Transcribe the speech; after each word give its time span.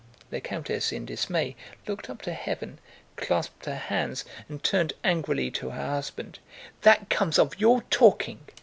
The 0.31 0.41
countess, 0.41 0.91
in 0.91 1.05
dismay, 1.05 1.55
looked 1.85 2.09
up 2.09 2.23
to 2.23 2.33
heaven, 2.33 2.79
clasped 3.17 3.65
her 3.67 3.75
hands, 3.75 4.25
and 4.49 4.63
turned 4.63 4.93
angrily 5.03 5.51
to 5.51 5.69
her 5.69 5.87
husband. 5.89 6.39
"That 6.81 7.11
comes 7.11 7.37
of 7.37 7.59
your 7.59 7.83
talking!" 7.91 8.39